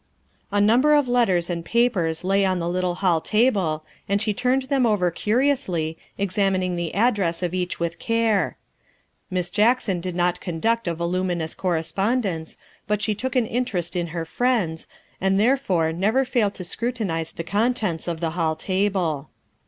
[0.51, 4.63] A number of letters and papers lay on the little hall table, and she turned
[4.63, 8.57] them over curiously, examining the address of each with care.
[9.29, 14.25] Miss Jackson did not conduct a voluminous correspondence, but she took an interest in her
[14.25, 14.87] friends',
[15.21, 19.29] and therefore never failed to scrutinize the contents of the hall table.